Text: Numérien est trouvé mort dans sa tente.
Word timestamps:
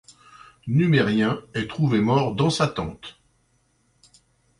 Numérien 0.65 1.43
est 1.53 1.69
trouvé 1.69 2.01
mort 2.01 2.33
dans 2.35 2.49
sa 2.49 2.67
tente. 2.67 3.21